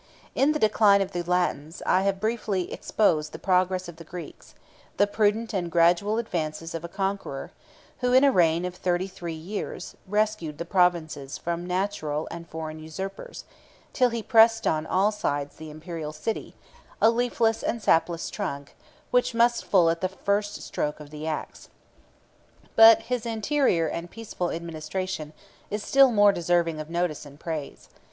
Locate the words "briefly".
2.19-2.73